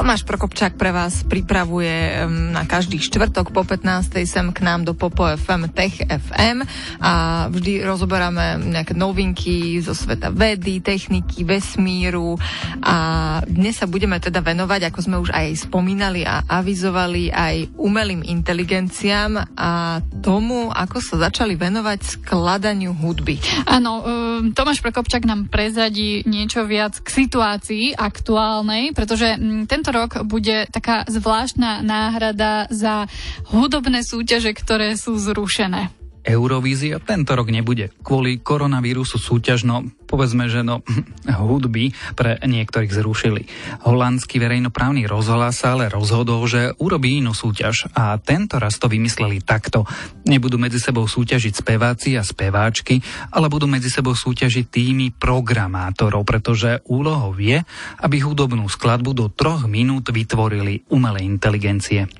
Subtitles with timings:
[0.00, 2.24] Tomáš Prokopčák pre vás pripravuje
[2.56, 4.16] na každý štvrtok po 15.
[4.24, 6.64] sem k nám do Popo FM Tech FM
[7.04, 7.12] a
[7.52, 12.40] vždy rozoberáme nejaké novinky zo sveta vedy, techniky, vesmíru
[12.80, 12.96] a
[13.44, 19.52] dnes sa budeme teda venovať, ako sme už aj spomínali a avizovali, aj umelým inteligenciám
[19.52, 23.36] a tomu, ako sa začali venovať skladaniu hudby.
[23.68, 29.36] Áno, um, Tomáš Prokopčák nám prezadí niečo viac k situácii aktuálnej, pretože
[29.68, 33.10] tento tento rok bude taká zvláštna náhrada za
[33.50, 35.90] hudobné súťaže, ktoré sú zrušené.
[36.20, 37.90] Eurovízia tento rok nebude.
[38.04, 40.82] Kvôli koronavírusu súťaž, no povedzme, že no
[41.40, 43.46] hudby pre niektorých zrušili.
[43.86, 49.86] Holandský verejnoprávny rozhlas ale rozhodol, že urobí inú súťaž a tento raz to vymysleli takto.
[50.26, 53.00] Nebudú medzi sebou súťažiť speváci a speváčky,
[53.32, 57.62] ale budú medzi sebou súťažiť týmy programátorov, pretože úlohou je,
[58.02, 62.10] aby hudobnú skladbu do troch minút vytvorili umelé inteligencie.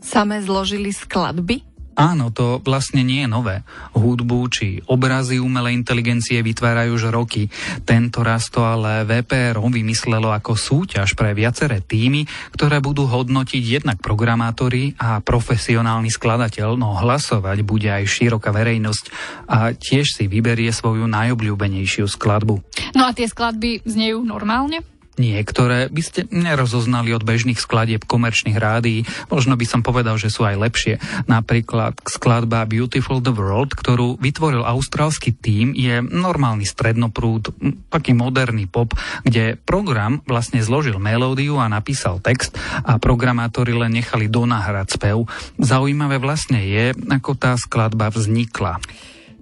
[0.00, 1.69] Same zložili skladby?
[1.98, 3.66] Áno, to vlastne nie je nové.
[3.92, 7.50] Hudbu či obrazy umelej inteligencie vytvárajú už roky.
[7.82, 13.98] Tento raz to ale VPR vymyslelo ako súťaž pre viaceré týmy, ktoré budú hodnotiť jednak
[14.02, 19.04] programátori a profesionálny skladateľ, no hlasovať bude aj široká verejnosť
[19.46, 22.58] a tiež si vyberie svoju najobľúbenejšiu skladbu.
[22.98, 24.82] No a tie skladby znejú normálne?
[25.18, 30.46] Niektoré by ste nerozoznali od bežných skladieb komerčných rádií, možno by som povedal, že sú
[30.46, 30.94] aj lepšie.
[31.26, 37.52] Napríklad skladba Beautiful the World, ktorú vytvoril austrálsky tím, je normálny strednoprúd,
[37.92, 44.30] taký moderný pop, kde program vlastne zložil melódiu a napísal text a programátori len nechali
[44.30, 45.28] donahrať spev.
[45.60, 48.80] Zaujímavé vlastne je, ako tá skladba vznikla.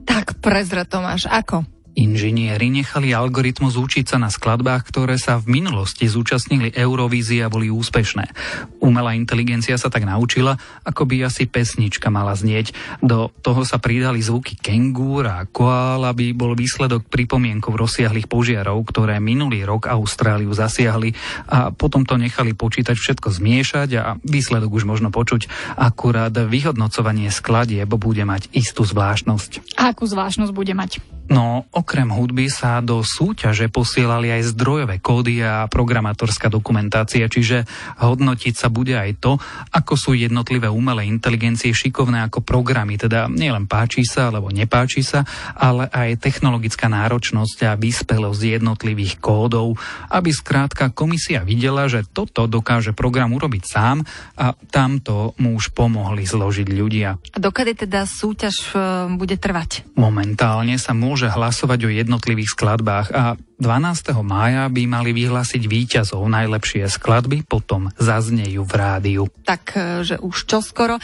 [0.09, 1.78] Tak prezre Tomáš, ako?
[1.99, 7.67] Inžinieri nechali algoritmus učiť sa na skladbách, ktoré sa v minulosti zúčastnili Eurovízie a boli
[7.75, 8.31] úspešné.
[8.79, 10.55] Umelá inteligencia sa tak naučila,
[10.87, 12.71] ako by asi pesnička mala znieť.
[13.03, 19.19] Do toho sa pridali zvuky kengúr a koál, aby bol výsledok pripomienkov rozsiahlých požiarov, ktoré
[19.19, 21.19] minulý rok Austráliu zasiahli
[21.51, 25.51] a potom to nechali počítať všetko zmiešať a výsledok už možno počuť.
[25.75, 29.75] Akurát vyhodnocovanie skladieb bude mať istú zvláštnosť.
[29.75, 31.18] A akú zvláštnosť bude mať?
[31.29, 37.69] No, okrem hudby sa do súťaže posielali aj zdrojové kódy a programátorská dokumentácia, čiže
[38.01, 39.33] hodnotiť sa bude aj to,
[39.77, 45.29] ako sú jednotlivé umelé inteligencie šikovné ako programy, teda nielen páči sa alebo nepáči sa,
[45.53, 49.77] ale aj technologická náročnosť a vyspelosť jednotlivých kódov,
[50.09, 54.01] aby skrátka komisia videla, že toto dokáže program urobiť sám
[54.41, 57.21] a tamto mu už pomohli zložiť ľudia.
[57.35, 58.79] A dokedy teda súťaž e,
[59.19, 59.85] bude trvať?
[59.99, 64.15] Momentálne sa môže môže hlasovať o jednotlivých skladbách a 12.
[64.23, 69.23] mája by mali vyhlásiť víťazov najlepšie skladby, potom zaznejú v rádiu.
[69.43, 70.95] Tak, e, že už čoskoro.
[70.95, 71.03] E,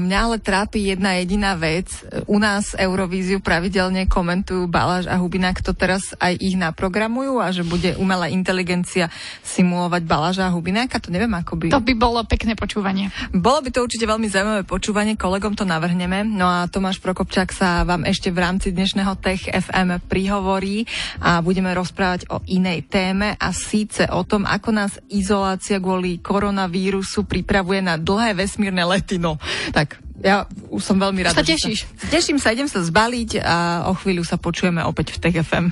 [0.00, 1.92] mňa ale trápi jedna jediná vec.
[2.24, 7.68] U nás Eurovíziu pravidelne komentujú Baláš a Hubina, kto teraz aj ich naprogramujú a že
[7.68, 9.12] bude umelá inteligencia
[9.44, 11.04] simulovať Baláža a Hubináka.
[11.04, 11.66] To neviem, ako by...
[11.68, 13.12] To by bolo pekné počúvanie.
[13.28, 16.24] Bolo by to určite veľmi zaujímavé počúvanie, kolegom to navrhneme.
[16.24, 20.88] No a Tomáš Prokopčák sa vám ešte v rámci dnešného Tech FM prihovorí
[21.20, 26.22] a budeme roz rozprávať o inej téme a síce o tom, ako nás izolácia kvôli
[26.22, 29.18] koronavírusu pripravuje na dlhé vesmírne lety.
[29.18, 29.42] No,
[29.74, 31.34] tak ja už som veľmi rada.
[31.34, 31.90] Sa tešíš?
[31.98, 35.66] Sa, teším sa, idem sa zbaliť a o chvíľu sa počujeme opäť v Tech FM.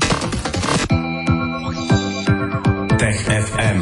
[2.99, 3.79] Tech FM.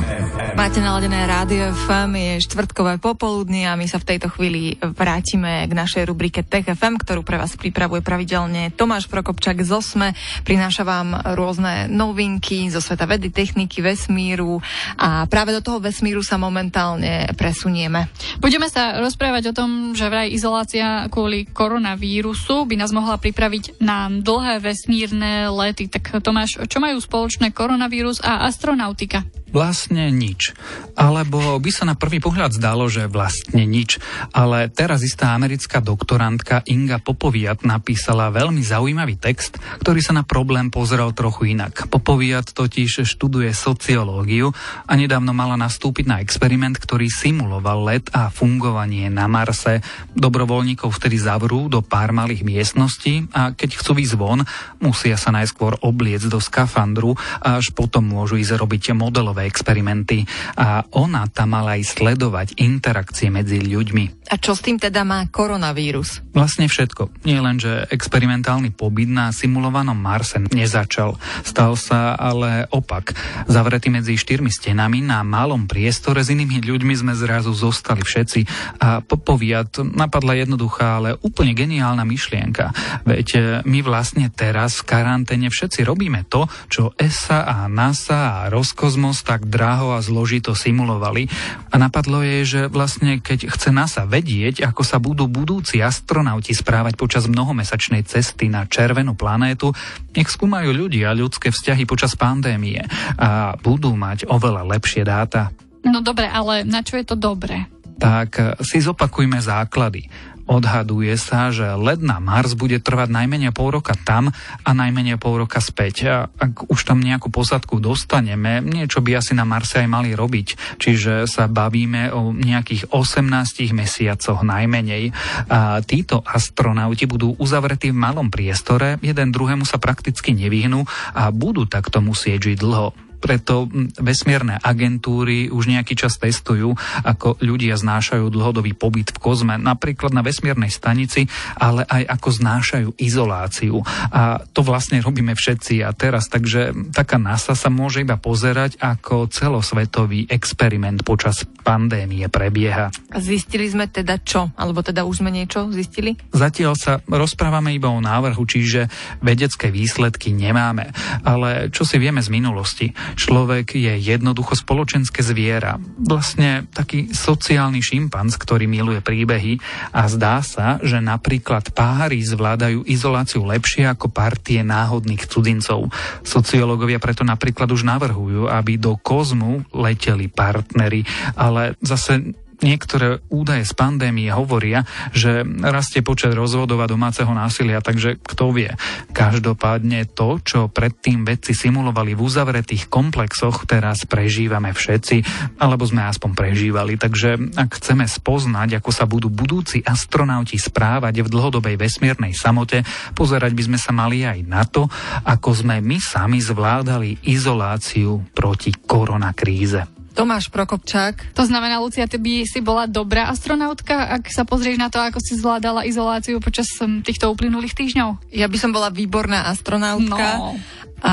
[0.61, 5.73] Máte naladené rádio FM, je štvrtkové popoludnie a my sa v tejto chvíli vrátime k
[5.73, 10.13] našej rubrike Tech FM, ktorú pre vás pripravuje pravidelne Tomáš Prokopčak z OSME.
[10.45, 14.61] Prináša vám rôzne novinky zo sveta vedy, techniky, vesmíru
[15.01, 18.13] a práve do toho vesmíru sa momentálne presunieme.
[18.37, 24.13] Budeme sa rozprávať o tom, že vraj izolácia kvôli koronavírusu by nás mohla pripraviť na
[24.13, 25.89] dlhé vesmírne lety.
[25.89, 29.06] Tak Tomáš, čo majú spoločné koronavírus a astronautika?
[29.07, 29.36] música.
[29.47, 30.59] Vlastne nič.
[30.99, 34.03] Alebo by sa na prvý pohľad zdalo, že vlastne nič.
[34.35, 40.67] Ale teraz istá americká doktorantka Inga Popoviat napísala veľmi zaujímavý text, ktorý sa na problém
[40.69, 41.87] pozrel trochu inak.
[41.87, 44.51] Popoviat totiž študuje sociológiu
[44.85, 49.79] a nedávno mala nastúpiť na experiment, ktorý simuloval let a fungovanie na Marse.
[50.19, 54.43] Dobrovoľníkov vtedy zavrú do pár malých miestností a keď chcú ísť von,
[54.83, 60.25] musia sa najskôr obliecť do skafandru a až potom môžu ísť robiť modelové filmové experimenty
[60.57, 64.25] a ona tam mala aj sledovať interakcie medzi ľuďmi.
[64.33, 66.25] A čo s tým teda má koronavírus?
[66.35, 67.23] Vlastne všetko.
[67.23, 71.15] Nie len, že experimentálny pobyt na simulovanom Marse nezačal.
[71.47, 73.15] Stal sa ale opak.
[73.47, 78.41] Zavretý medzi štyrmi stenami na malom priestore s inými ľuďmi sme zrazu zostali všetci.
[78.83, 82.75] A popoviat napadla jednoduchá, ale úplne geniálna myšlienka.
[83.07, 88.51] Veď e, my vlastne teraz v karanténe všetci robíme to, čo ESA a NASA a
[88.51, 91.27] Roskosmos tak draho a zložito simulovali.
[91.69, 96.95] A napadlo je, že vlastne keď chce NASA vedieť, ako sa budú budúci astronauti správať
[96.95, 99.75] počas mnohomesačnej cesty na červenú planétu,
[100.15, 102.87] nech skúmajú ľudia ľudské vzťahy počas pandémie
[103.19, 105.51] a budú mať oveľa lepšie dáta.
[105.83, 107.67] No dobre, ale na čo je to dobré?
[107.99, 110.07] Tak si zopakujme základy.
[110.47, 114.31] Odhaduje sa, že let na Mars bude trvať najmenej pol roka tam
[114.63, 115.95] a najmenej pol roka späť.
[116.07, 120.79] A ak už tam nejakú posadku dostaneme, niečo by asi na Marse aj mali robiť.
[120.79, 125.11] Čiže sa bavíme o nejakých 18 mesiacoch najmenej.
[125.51, 131.67] A títo astronauti budú uzavretí v malom priestore, jeden druhému sa prakticky nevyhnú a budú
[131.67, 133.67] takto musieť žiť dlho preto
[133.99, 140.23] vesmierne agentúry už nejaký čas testujú, ako ľudia znášajú dlhodobý pobyt v kozme, napríklad na
[140.23, 141.27] vesmiernej stanici,
[141.59, 143.83] ale aj ako znášajú izoláciu.
[144.15, 149.27] A to vlastne robíme všetci a teraz, takže taká NASA sa môže iba pozerať, ako
[149.27, 152.95] celosvetový experiment počas pandémie prebieha.
[153.19, 154.55] Zistili sme teda čo?
[154.55, 156.15] Alebo teda už sme niečo zistili?
[156.31, 158.87] Zatiaľ sa rozprávame iba o návrhu, čiže
[159.19, 160.95] vedecké výsledky nemáme.
[161.27, 162.87] Ale čo si vieme z minulosti?
[163.17, 165.81] Človek je jednoducho spoločenské zviera.
[165.97, 169.57] Vlastne taký sociálny šimpanz, ktorý miluje príbehy
[169.97, 175.89] a zdá sa, že napríklad páry zvládajú izoláciu lepšie ako partie náhodných cudzincov.
[176.23, 181.03] Sociológovia preto napríklad už navrhujú, aby do kozmu leteli partnery,
[181.35, 182.37] ale zase
[182.67, 184.83] niektoré údaje z pandémie hovoria,
[185.15, 188.75] že rastie počet rozvodov a domáceho násilia, takže kto vie.
[189.15, 195.23] Každopádne to, čo predtým vedci simulovali v uzavretých komplexoch, teraz prežívame všetci,
[195.63, 196.99] alebo sme aspoň prežívali.
[196.99, 202.83] Takže ak chceme spoznať, ako sa budú budúci astronauti správať v dlhodobej vesmírnej samote,
[203.15, 204.91] pozerať by sme sa mali aj na to,
[205.23, 209.96] ako sme my sami zvládali izoláciu proti koronakríze.
[210.17, 211.37] Tomáš Prokopčák.
[211.37, 215.21] To znamená, Lucia, ty by si bola dobrá astronautka, ak sa pozrieš na to, ako
[215.21, 218.33] si zvládala izoláciu počas um, týchto uplynulých týždňov?
[218.33, 220.27] Ja by som bola výborná astronautka.
[220.41, 220.57] No.
[221.05, 221.13] A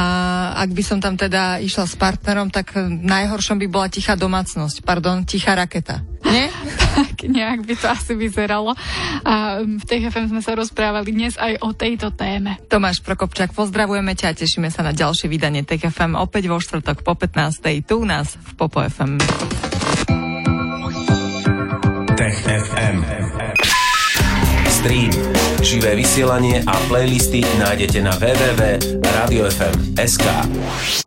[0.63, 5.27] ak by som tam teda išla s partnerom, tak najhoršom by bola tichá domácnosť, pardon,
[5.27, 5.99] tichá raketa.
[7.23, 8.75] Tak nejak by to asi vyzeralo.
[9.23, 12.59] A v TFM sme sa rozprávali dnes aj o tejto téme.
[12.67, 17.15] Tomáš Prokopčák, pozdravujeme ťa a tešíme sa na ďalšie vydanie TFM opäť vo štvrtok po
[17.15, 17.63] 15.
[17.87, 19.23] tu u nás v Popo FM.
[22.19, 23.07] Tech FM.
[24.67, 25.15] Stream,
[25.63, 30.27] živé vysielanie a playlisty nájdete na www.radiofm.sk.